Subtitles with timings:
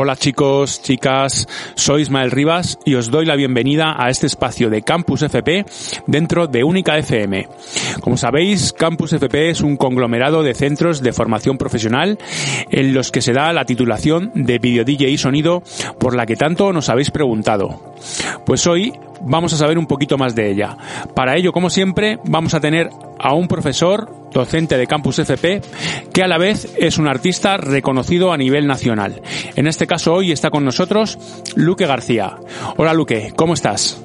[0.00, 4.82] Hola chicos, chicas, soy Ismael Rivas y os doy la bienvenida a este espacio de
[4.82, 5.66] Campus FP
[6.06, 7.48] dentro de Única FM.
[8.00, 12.18] Como sabéis, Campus FP es un conglomerado de centros de formación profesional
[12.70, 15.62] en los que se da la titulación de Video DJ y Sonido
[15.98, 17.94] por la que tanto nos habéis preguntado.
[18.46, 20.76] Pues hoy vamos a saber un poquito más de ella.
[21.14, 25.60] Para ello, como siempre, vamos a tener a un profesor, docente de Campus FP,
[26.12, 29.22] que a la vez es un artista reconocido a nivel nacional.
[29.56, 31.18] En este caso hoy está con nosotros
[31.56, 32.36] Luque García.
[32.76, 34.02] Hola Luque, ¿cómo estás?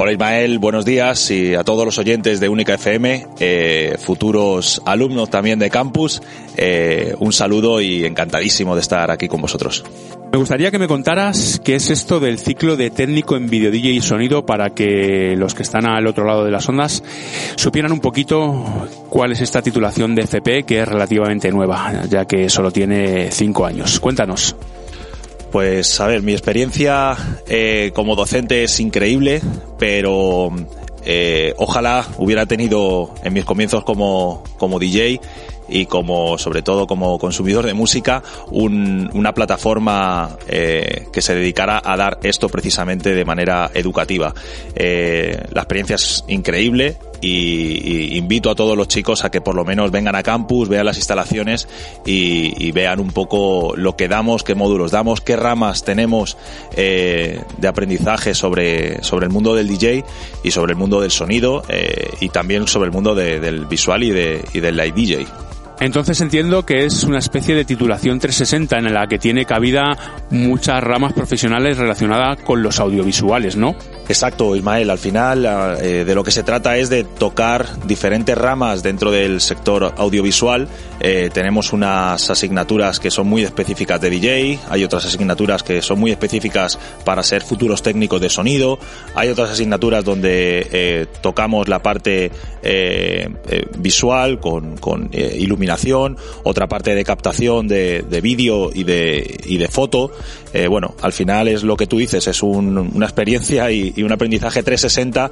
[0.00, 5.28] Hola Ismael, buenos días y a todos los oyentes de Única FM, eh, futuros alumnos
[5.28, 6.22] también de campus,
[6.56, 9.84] eh, un saludo y encantadísimo de estar aquí con vosotros.
[10.30, 14.00] Me gustaría que me contaras qué es esto del ciclo de técnico en video y
[14.00, 17.02] sonido para que los que están al otro lado de las ondas
[17.56, 18.64] supieran un poquito
[19.08, 23.66] cuál es esta titulación de FP que es relativamente nueva, ya que solo tiene cinco
[23.66, 23.98] años.
[23.98, 24.54] Cuéntanos.
[25.50, 29.40] Pues a ver, mi experiencia eh, como docente es increíble,
[29.78, 30.50] pero
[31.04, 35.20] eh, ojalá hubiera tenido en mis comienzos como, como DJ
[35.68, 41.80] y como sobre todo como consumidor de música un, una plataforma eh, que se dedicara
[41.84, 44.34] a dar esto precisamente de manera educativa.
[44.74, 49.64] Eh, la experiencia es increíble y, invito a todos los chicos a que por lo
[49.64, 51.68] menos vengan a campus, vean las instalaciones
[52.04, 56.36] y, vean un poco lo que damos, qué módulos damos, qué ramas tenemos
[56.76, 60.04] eh, de aprendizaje sobre, sobre el mundo del DJ
[60.44, 64.02] y sobre el mundo del sonido eh, y también sobre el mundo de, del visual
[64.02, 65.26] y, de, y del live DJ.
[65.80, 69.96] Entonces entiendo que es una especie de titulación 360 en la que tiene cabida
[70.30, 73.76] muchas ramas profesionales relacionadas con los audiovisuales, ¿no?
[74.08, 74.90] Exacto, Ismael.
[74.90, 79.40] Al final eh, de lo que se trata es de tocar diferentes ramas dentro del
[79.40, 80.66] sector audiovisual.
[81.00, 86.00] Eh, tenemos unas asignaturas que son muy específicas de DJ, hay otras asignaturas que son
[86.00, 88.78] muy específicas para ser futuros técnicos de sonido,
[89.14, 92.30] hay otras asignaturas donde eh, tocamos la parte
[92.62, 95.67] eh, eh, visual con, con iluminación,
[96.44, 100.12] otra parte de captación de, de vídeo y de, y de foto.
[100.68, 104.12] bueno, al final es lo que tú dices, es un, una experiencia y, y, un
[104.12, 105.30] aprendizaje 360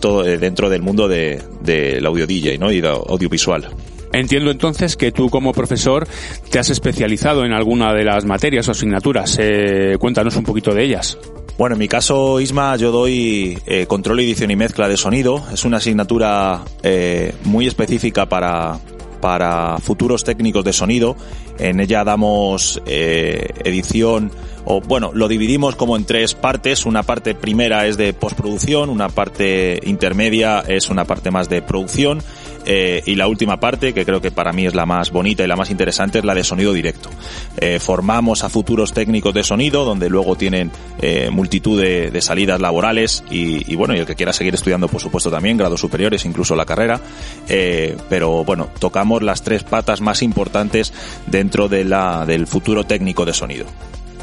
[0.00, 2.72] todo dentro del mundo del de, audio DJ ¿no?
[2.72, 3.68] y audiovisual.
[4.12, 6.06] Entiendo entonces que tú como profesor
[6.50, 9.36] te has especializado en alguna de las materias o asignaturas.
[9.38, 11.18] Eh, cuéntanos un poquito de ellas.
[11.58, 15.44] Bueno, en mi caso, Isma, yo doy eh, control, edición y mezcla de sonido.
[15.52, 18.78] Es una asignatura eh, muy específica para,
[19.20, 21.16] para futuros técnicos de sonido.
[21.58, 24.30] En ella damos eh, edición,
[24.64, 26.86] o bueno, lo dividimos como en tres partes.
[26.86, 32.22] Una parte primera es de postproducción, una parte intermedia es una parte más de producción
[32.70, 35.46] eh, y la última parte, que creo que para mí es la más bonita y
[35.46, 37.08] la más interesante, es la de sonido directo.
[37.56, 40.70] Eh, formamos a futuros técnicos de sonido, donde luego tienen
[41.00, 45.00] eh, multitud de, salidas laborales y, y, bueno, y el que quiera seguir estudiando, por
[45.00, 47.00] supuesto, también, grados superiores, incluso la carrera.
[47.48, 50.92] Eh, pero bueno, tocamos las tres patas más importantes
[51.26, 53.66] dentro de la, del futuro técnico de sonido.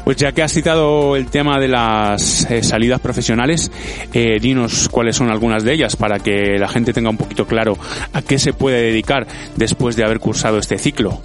[0.04, 3.72] Pues ya que has citado el tema de las eh, salidas profesionales,
[4.12, 7.76] eh, dinos cuáles son algunas de ellas para que la gente tenga un poquito claro
[8.12, 9.26] a qué se puede dedicar
[9.56, 11.20] después de haber cursado este ciclo.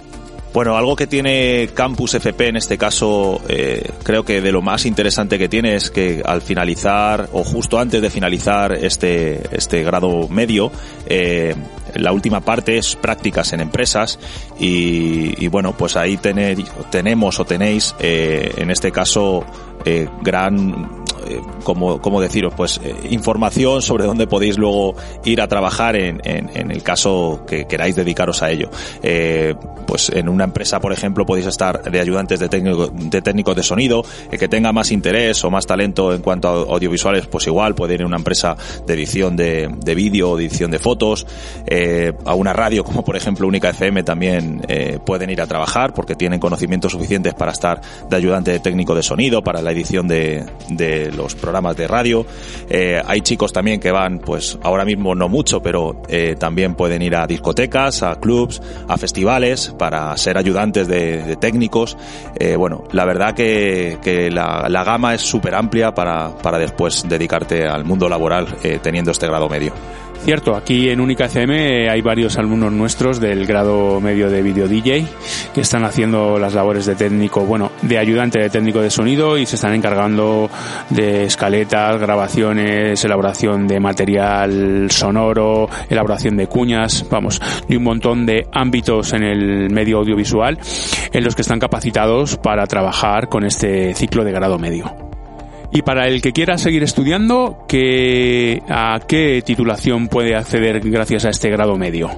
[0.52, 4.84] Bueno, algo que tiene Campus FP en este caso, eh, creo que de lo más
[4.84, 10.28] interesante que tiene es que al finalizar o justo antes de finalizar este, este grado
[10.28, 10.70] medio,
[11.06, 11.54] eh,
[11.94, 14.18] la última parte es prácticas en empresas
[14.58, 16.58] y, bueno, pues ahí tener,
[16.90, 19.44] tenemos o tenéis eh, en este caso
[20.22, 21.01] gran
[21.64, 26.50] como, como deciros, pues eh, información sobre dónde podéis luego ir a trabajar en, en,
[26.54, 28.70] en el caso que queráis dedicaros a ello.
[29.02, 29.54] Eh,
[29.86, 33.62] pues en una empresa, por ejemplo, podéis estar de ayudantes de, técnico, de técnicos de
[33.62, 37.74] sonido, el que tenga más interés o más talento en cuanto a audiovisuales, pues igual
[37.74, 41.26] puede ir a una empresa de edición de, de vídeo o de edición de fotos,
[41.66, 45.92] eh, a una radio como por ejemplo Única FM también eh, pueden ir a trabajar
[45.94, 50.08] porque tienen conocimientos suficientes para estar de ayudante de técnico de sonido, para la edición
[50.08, 50.44] de
[51.16, 52.26] los programas de radio.
[52.68, 57.02] Eh, hay chicos también que van, pues ahora mismo no mucho, pero eh, también pueden
[57.02, 61.96] ir a discotecas, a clubs, a festivales para ser ayudantes de, técnicos.
[62.38, 63.98] Eh, bueno, la verdad que,
[64.32, 68.46] la, gama es súper amplia para, para después dedicarte al mundo laboral
[68.82, 69.72] teniendo este grado medio.
[70.24, 75.04] Cierto, aquí en Única FM hay varios alumnos nuestros del grado medio de video DJ
[75.52, 79.46] que están haciendo las labores de técnico, bueno, de ayudante de técnico de sonido y
[79.46, 80.48] se están encargando
[80.90, 88.46] de escaletas, grabaciones, elaboración de material sonoro, elaboración de cuñas, vamos, de un montón de
[88.52, 90.56] ámbitos en el medio audiovisual
[91.12, 95.11] en los que están capacitados para trabajar con este ciclo de grado medio.
[95.74, 101.30] Y para el que quiera seguir estudiando, ¿qué, ¿a qué titulación puede acceder gracias a
[101.30, 102.10] este grado medio?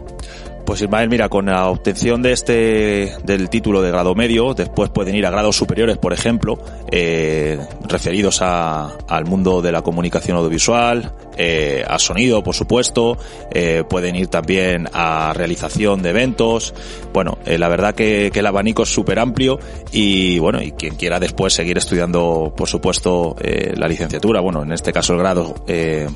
[0.64, 5.14] Pues Ismael, mira, con la obtención de este del título de grado medio, después pueden
[5.14, 6.58] ir a grados superiores, por ejemplo,
[6.90, 13.18] eh, referidos a, al mundo de la comunicación audiovisual, eh, a sonido, por supuesto,
[13.52, 16.74] eh, pueden ir también a realización de eventos.
[17.12, 19.58] Bueno, eh, la verdad que, que, el abanico es súper amplio
[19.90, 23.36] y bueno, y quien quiera después seguir estudiando, por supuesto,
[23.76, 25.54] la licenciatura, bueno, en este caso el grado,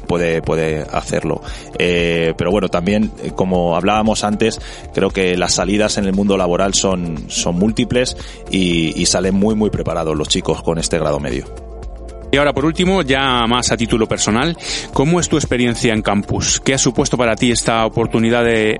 [0.06, 1.41] puede, puede hacerlo.
[1.77, 4.38] Pero bueno, también, como hablábamos antes,
[4.94, 8.17] creo que las salidas en el mundo laboral son, son múltiples
[8.50, 11.46] y, y salen muy, muy preparados los chicos con este grado medio.
[12.31, 14.56] Y ahora, por último, ya más a título personal,
[14.93, 16.61] ¿cómo es tu experiencia en campus?
[16.61, 18.79] ¿Qué ha supuesto para ti esta oportunidad de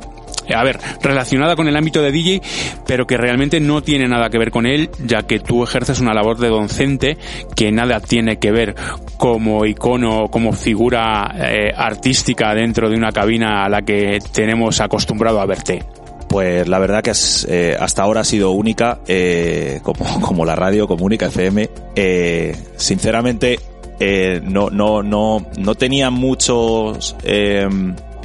[0.55, 2.43] a ver, relacionada con el ámbito de DJ,
[2.87, 6.15] pero que realmente no tiene nada que ver con él, ya que tú ejerces una
[6.15, 7.19] labor de docente
[7.55, 8.75] que nada tiene que ver
[9.17, 15.41] como icono, como figura eh, artística dentro de una cabina a la que tenemos acostumbrado
[15.41, 15.83] a verte.
[16.29, 17.12] Pues la verdad que
[17.49, 21.69] eh, hasta ahora ha sido única, eh, como, como la radio, como única FM.
[21.97, 23.59] Eh, sinceramente,
[24.00, 27.67] eh, no, no, no, no tenía muchos, eh,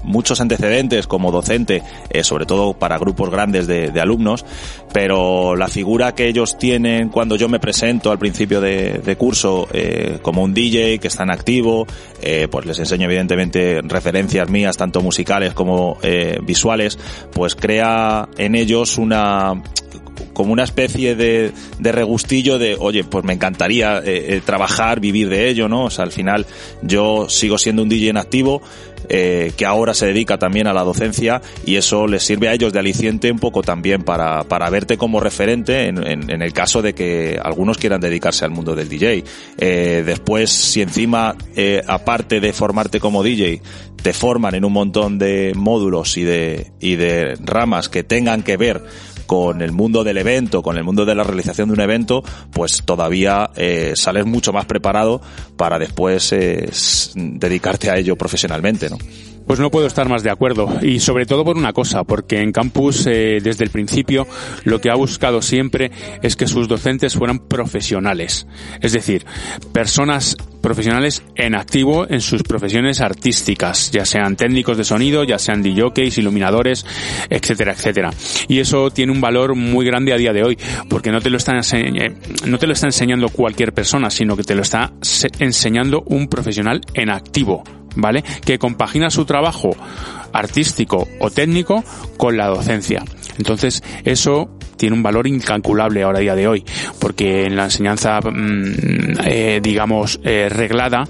[0.03, 4.45] muchos antecedentes como docente, eh, sobre todo para grupos grandes de, de, alumnos,
[4.93, 10.19] pero la figura que ellos tienen cuando yo me presento al principio de, curso eh,
[10.21, 11.87] como un DJ que está en activo,
[12.21, 15.97] eh, pues les enseño evidentemente referencias mías, tanto musicales como
[16.43, 16.97] visuales,
[17.31, 19.61] pues crea en ellos una
[20.33, 24.01] como una especie de, de, regustillo de, oye, pues me encantaría
[24.45, 25.85] trabajar, vivir de ello, ¿no?
[25.85, 26.45] O sea, al final
[26.81, 28.61] yo sigo siendo un DJ en activo,
[29.09, 32.73] eh, que ahora se dedica también a la docencia y eso les sirve a ellos
[32.73, 37.39] de aliciente un poco también para, para verte como referente en, el caso de que
[37.41, 39.23] algunos quieran dedicarse al mundo del DJ.
[39.57, 43.61] Eh, después, si encima, eh, aparte de formarte como DJ,
[44.01, 48.57] te forman en un montón de módulos y de, y de ramas que tengan que
[48.57, 48.83] ver
[49.25, 52.83] con el mundo del evento, con el mundo de la realización de un evento, pues
[52.85, 55.21] todavía eh, sales mucho más preparado
[55.57, 56.69] para después eh,
[57.15, 58.97] dedicarte a ello profesionalmente, ¿no?
[59.45, 60.69] Pues no puedo estar más de acuerdo.
[60.81, 64.27] Y sobre todo por una cosa, porque en campus eh, desde el principio
[64.63, 65.91] lo que ha buscado siempre
[66.21, 68.47] es que sus docentes fueran profesionales,
[68.81, 69.25] es decir,
[69.71, 75.61] personas profesionales en activo en sus profesiones artísticas, ya sean técnicos de sonido, ya sean
[75.61, 76.85] DJs, iluminadores,
[77.29, 78.11] etcétera, etcétera.
[78.47, 80.57] Y eso tiene un valor muy grande a día de hoy,
[80.89, 84.55] porque no te lo está, no te lo está enseñando cualquier persona, sino que te
[84.55, 84.93] lo está
[85.39, 87.63] enseñando un profesional en activo,
[87.95, 88.23] ¿vale?
[88.45, 89.75] Que compagina su trabajo
[90.31, 91.83] artístico o técnico
[92.17, 93.03] con la docencia.
[93.37, 94.49] Entonces, eso
[94.83, 96.65] tiene un valor incalculable ahora a día de hoy,
[96.99, 101.07] porque en la enseñanza, mmm, eh, digamos, eh, reglada,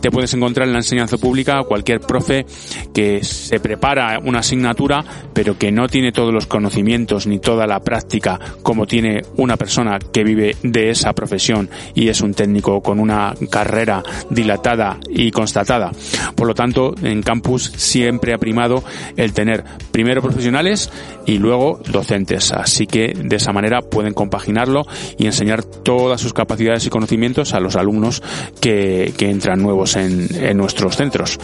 [0.00, 2.44] te puedes encontrar en la enseñanza pública cualquier profe
[2.92, 7.80] que se prepara una asignatura, pero que no tiene todos los conocimientos ni toda la
[7.80, 12.98] práctica como tiene una persona que vive de esa profesión y es un técnico con
[12.98, 15.92] una carrera dilatada y constatada.
[16.34, 18.82] Por lo tanto, en campus siempre ha primado
[19.16, 19.62] el tener
[19.92, 20.90] primero profesionales
[21.26, 22.52] y luego docentes.
[22.52, 24.86] Así que de esa manera pueden compaginarlo
[25.18, 28.22] y enseñar todas sus capacidades y conocimientos a los alumnos
[28.60, 31.38] que, que entran nuevos en, en nuestros centros.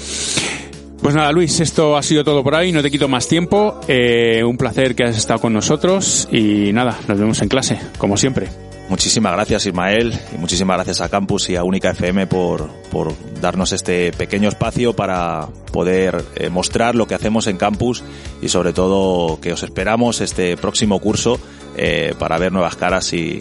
[1.03, 3.81] Pues nada, Luis, esto ha sido todo por ahí, no te quito más tiempo.
[3.87, 8.17] Eh, un placer que has estado con nosotros y nada, nos vemos en clase, como
[8.17, 8.49] siempre.
[8.89, 13.73] Muchísimas gracias Ismael y muchísimas gracias a Campus y a Única FM por, por darnos
[13.73, 18.03] este pequeño espacio para poder eh, mostrar lo que hacemos en Campus
[18.41, 21.39] y sobre todo que os esperamos este próximo curso
[21.77, 23.39] eh, para ver nuevas caras y,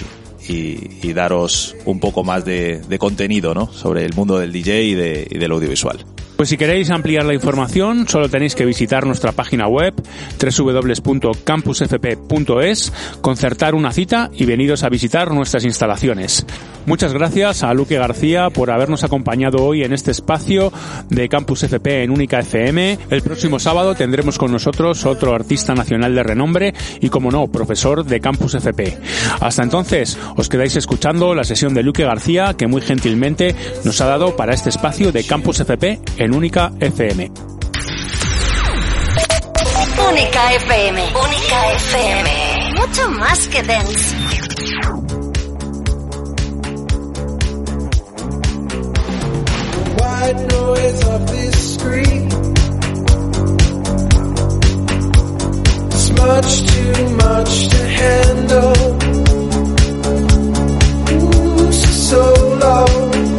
[0.49, 3.71] y, y, daros un poco más de, de contenido ¿no?
[3.71, 6.05] sobre el mundo del DJ y, de, y del audiovisual.
[6.37, 9.95] Pues si queréis ampliar la información, solo tenéis que visitar nuestra página web
[10.39, 16.45] www.campusfp.es, concertar una cita y veniros a visitar nuestras instalaciones.
[16.87, 20.71] Muchas gracias a Luque García por habernos acompañado hoy en este espacio
[21.09, 22.97] de Campus FP en Única FM.
[23.09, 28.05] El próximo sábado tendremos con nosotros otro artista nacional de renombre y, como no, profesor
[28.05, 28.97] de Campus FP.
[29.41, 33.53] Hasta entonces, os quedáis escuchando la sesión de Luque García que muy gentilmente
[33.83, 37.31] nos ha dado para este espacio de Campus FP en Única FM.
[40.09, 41.01] Única FM.
[41.01, 42.75] Única FM.
[42.79, 44.15] Mucho más que dance.
[50.19, 52.25] White noise of this screen.
[55.91, 58.75] It's much too much to handle.
[61.13, 62.23] Ooh, so
[62.63, 63.36] low.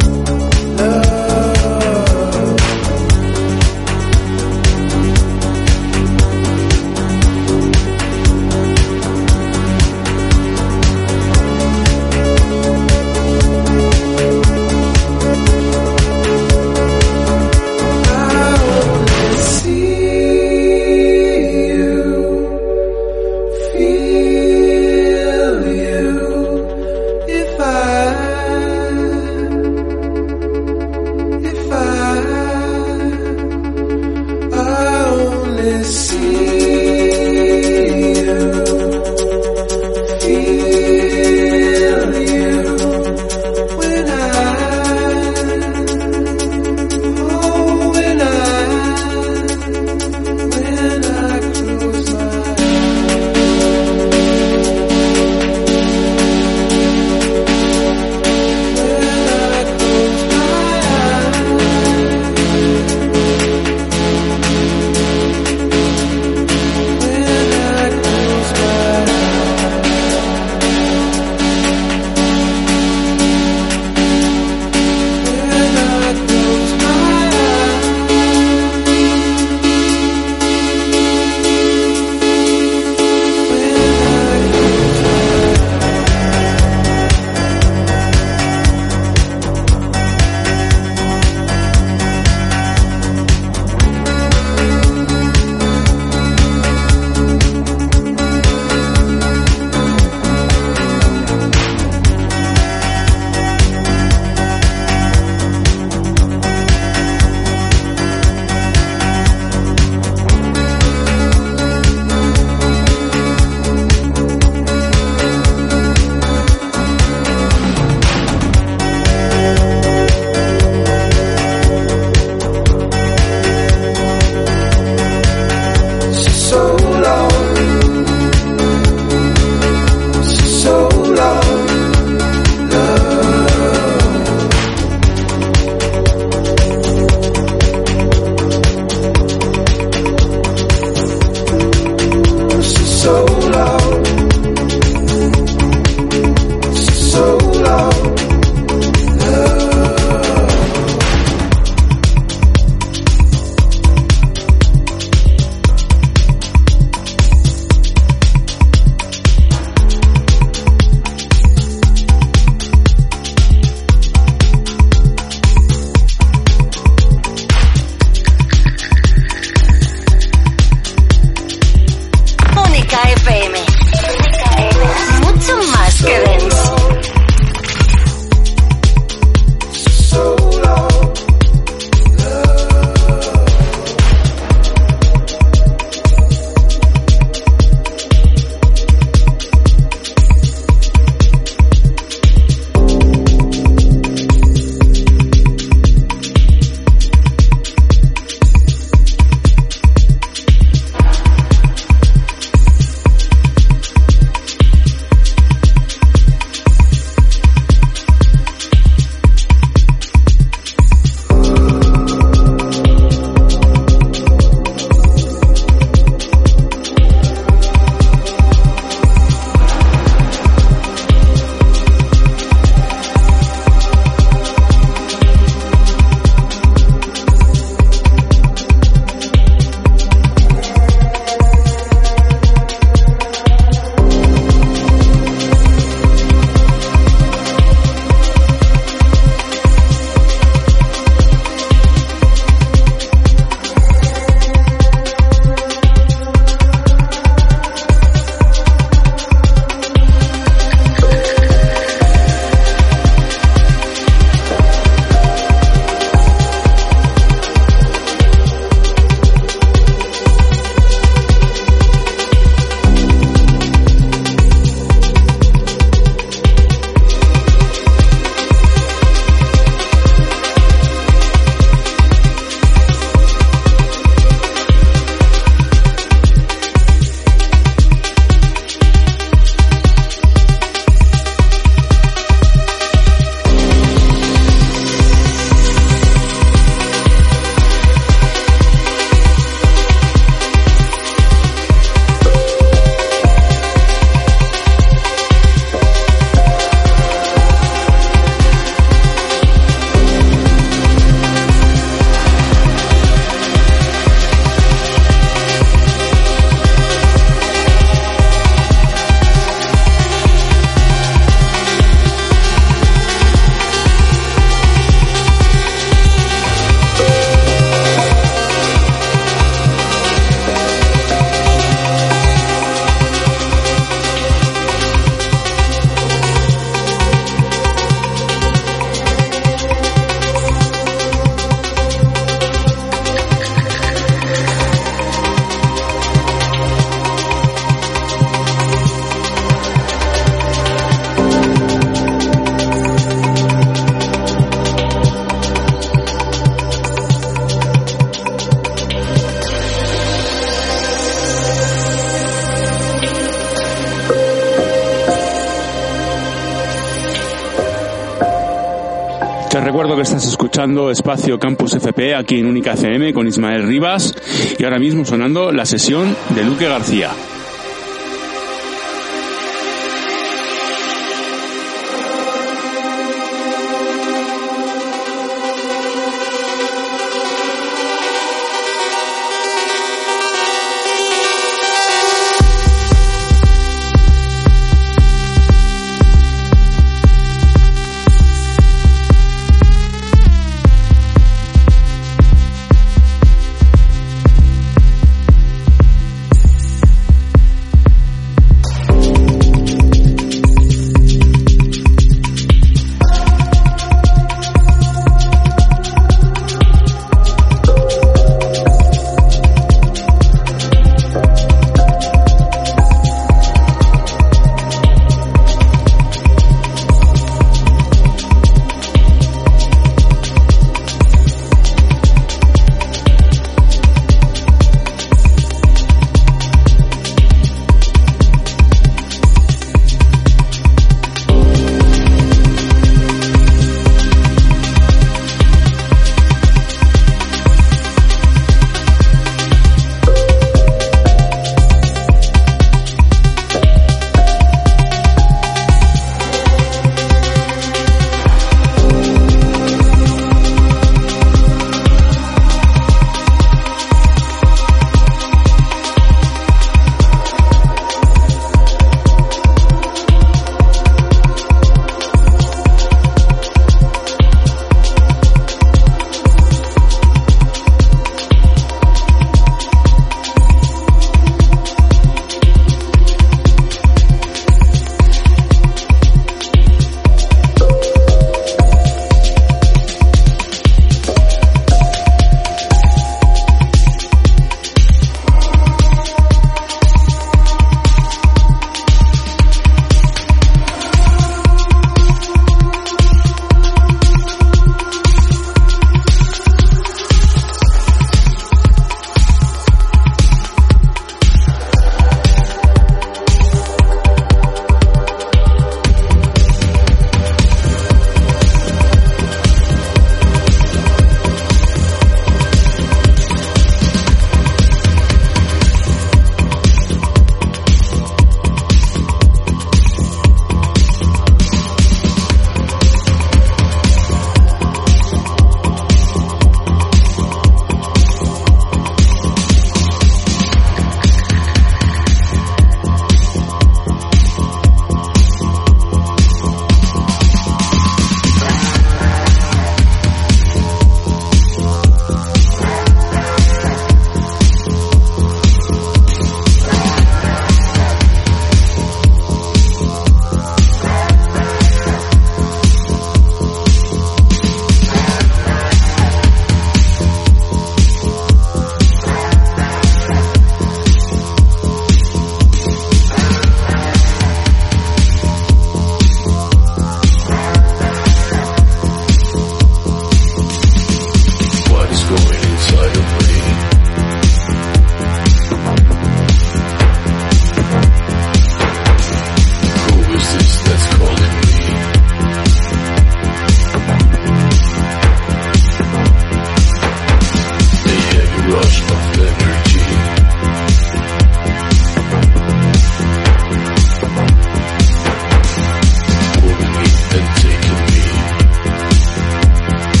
[360.91, 364.13] Espacio Campus FP aquí en Única FM con Ismael Rivas
[364.57, 367.11] y ahora mismo sonando la sesión de Luque García.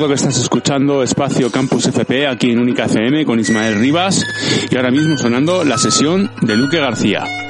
[0.00, 4.24] Recuerdo que estás escuchando Espacio Campus FP aquí en Única FM con Ismael Rivas
[4.70, 7.49] y ahora mismo sonando la sesión de Luque García.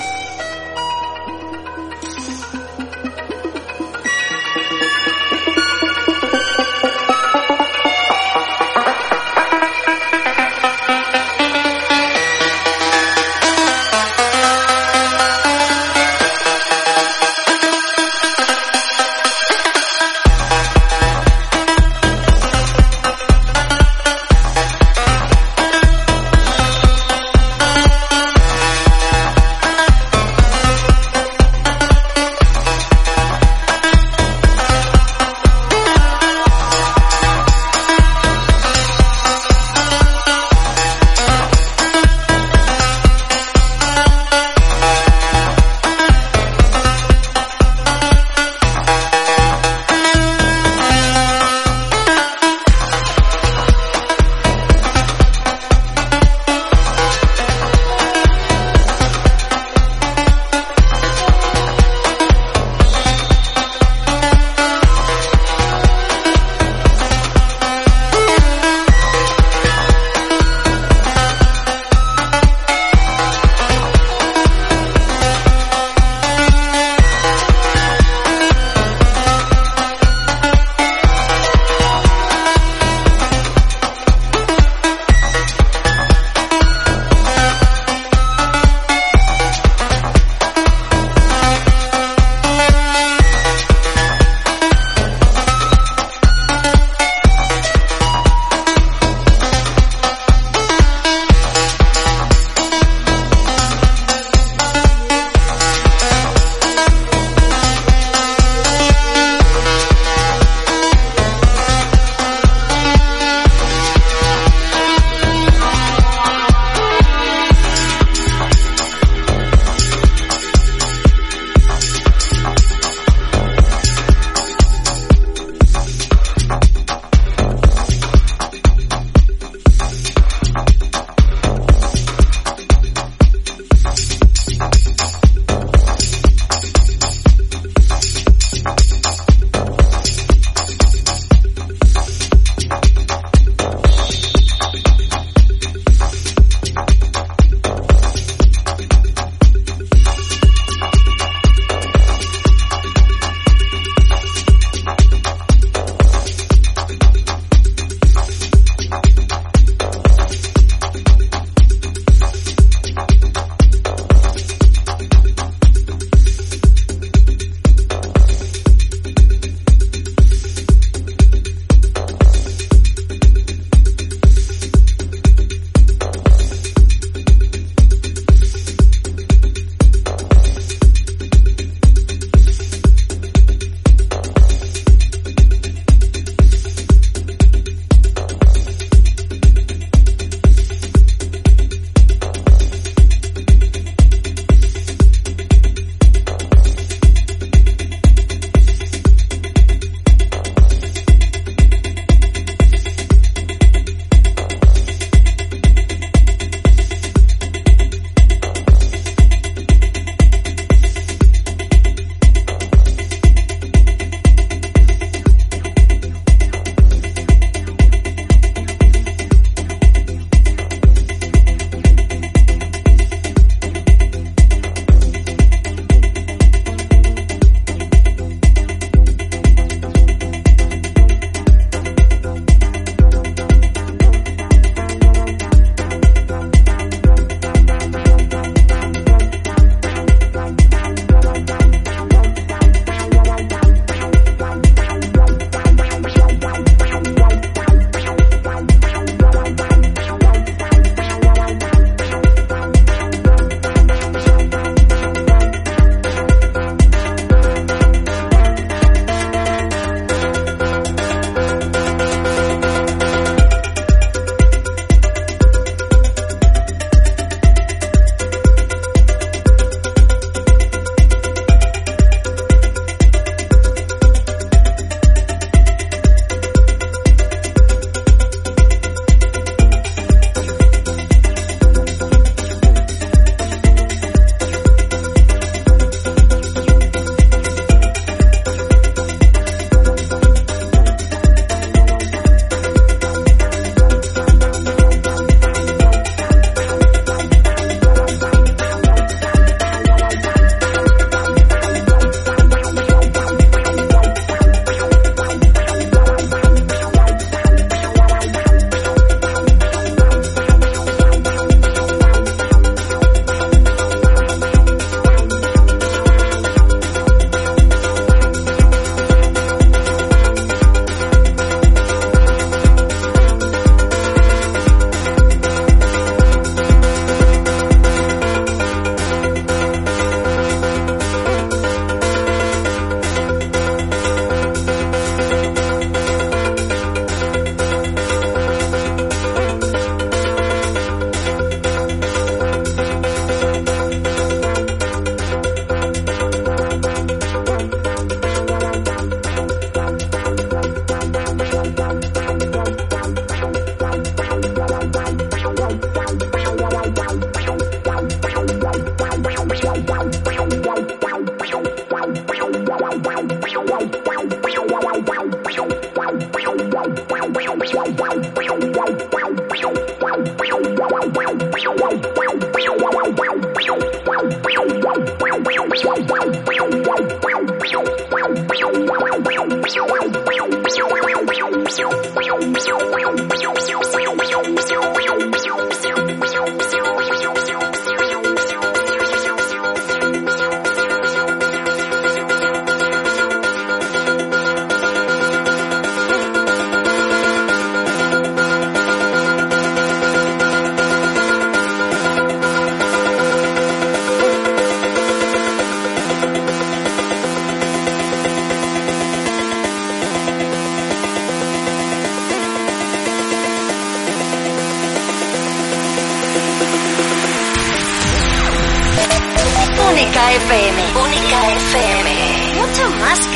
[385.20, 385.49] Thank you.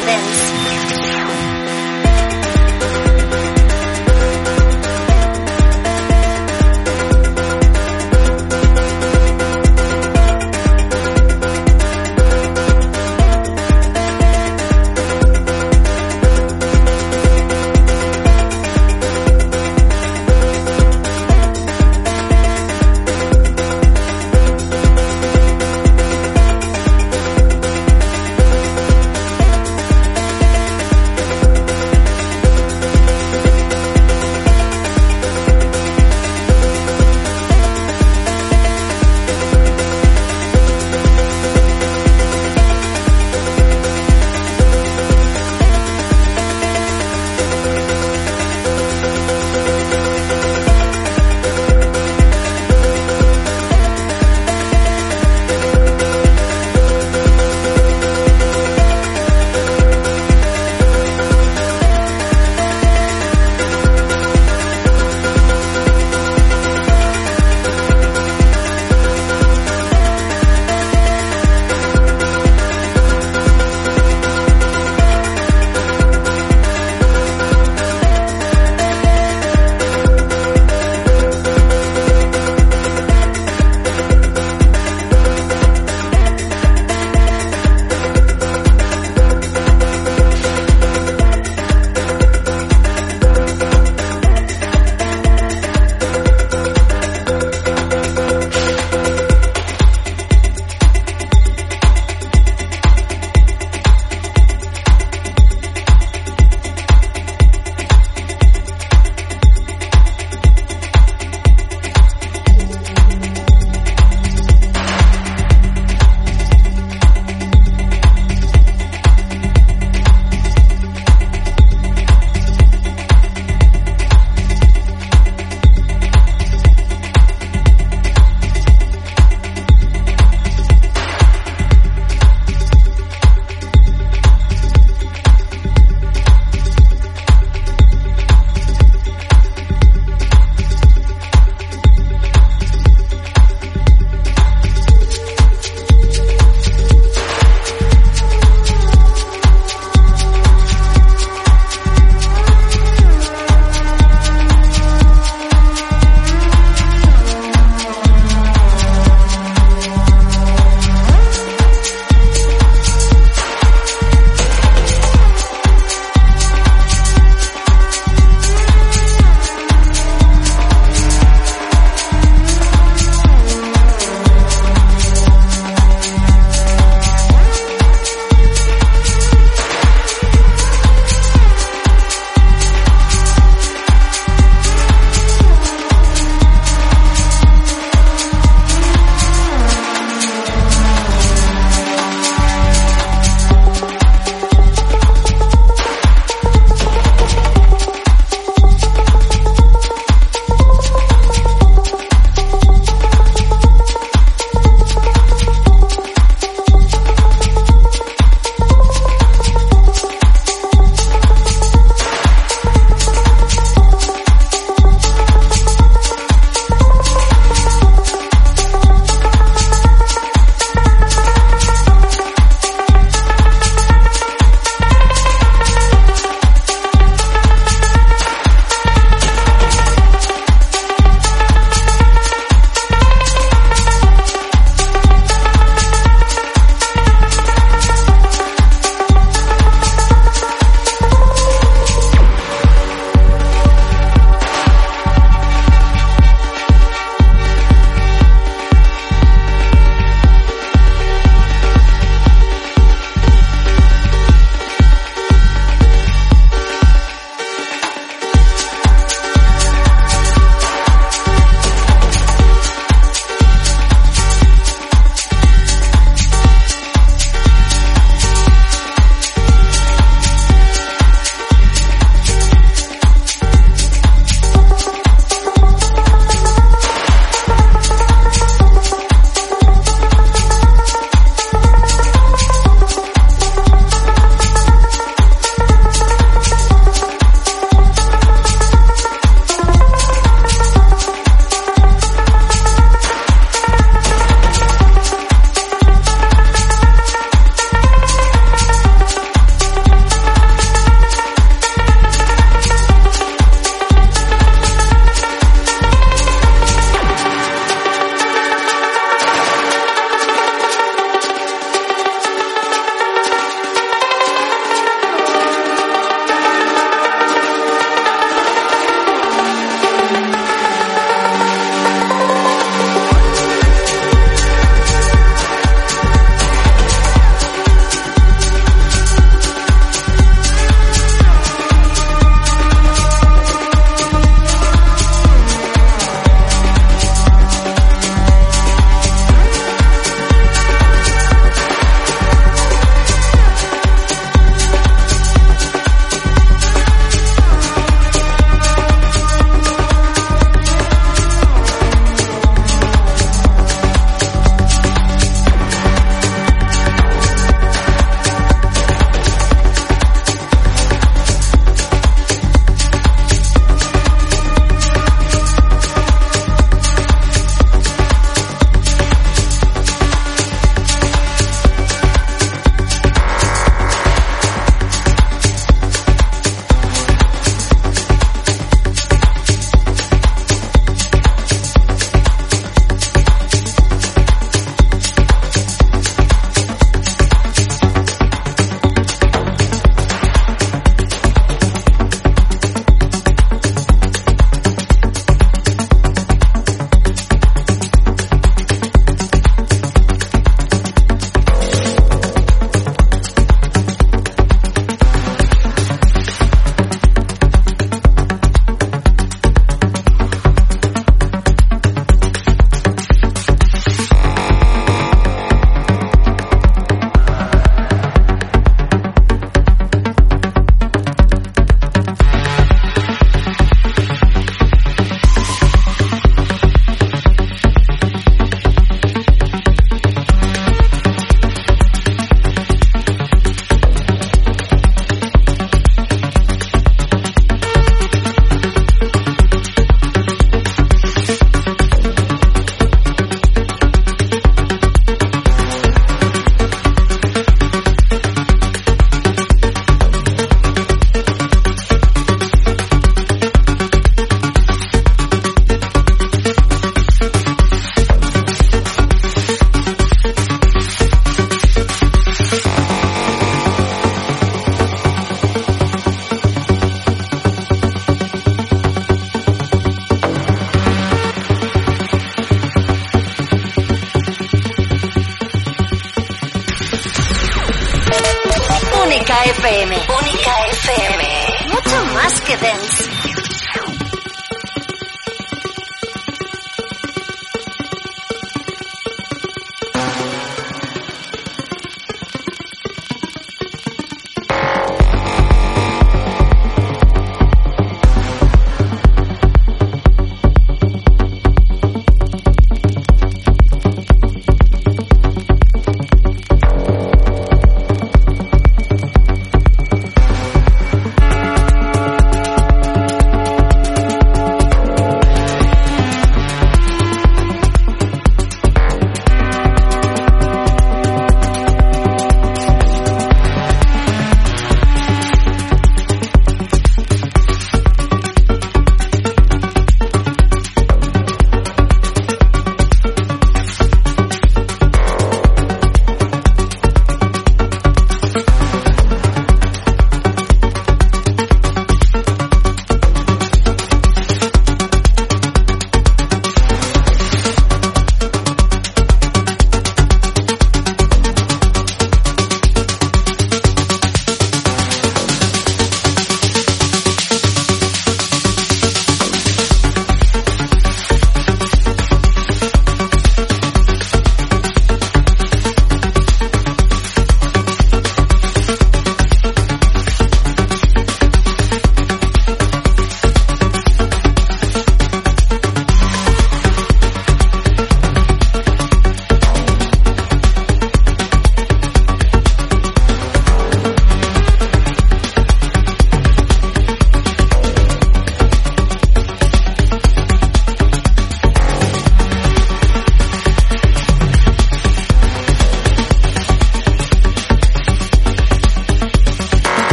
[0.00, 0.57] Mucho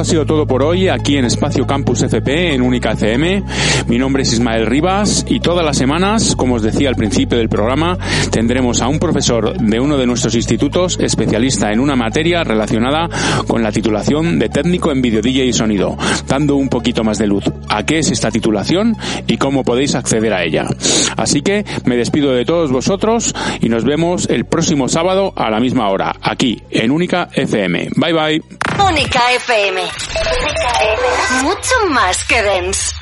[0.00, 3.42] esto ha sido todo por hoy aquí en Espacio Campus FP en Única FM.
[3.86, 7.50] Mi nombre es Ismael Rivas y todas las semanas, como os decía al principio del
[7.50, 7.98] programa,
[8.30, 13.10] tendremos a un profesor de uno de nuestros institutos especialista en una materia relacionada
[13.46, 17.26] con la titulación de técnico en video DJ y sonido, dando un poquito más de
[17.26, 18.96] luz a qué es esta titulación
[19.26, 20.64] y cómo podéis acceder a ella.
[21.16, 25.60] Así que me despido de todos vosotros y nos vemos el próximo sábado a la
[25.60, 27.90] misma hora, aquí en Única FM.
[27.96, 28.59] Bye bye.
[28.86, 29.90] Única FM.
[31.42, 32.99] Mucho más que dance.